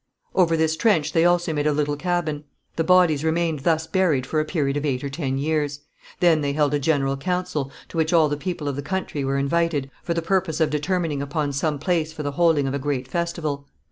[0.33, 2.45] Over this trench they also made a little cabin.
[2.75, 5.81] The bodies remained thus buried for a period of eight or ten years.
[6.19, 9.37] Then they held a general council, to which all the people of the country were
[9.37, 13.07] invited, for the purpose of determining upon some place for the holding of a great
[13.07, 13.67] festival.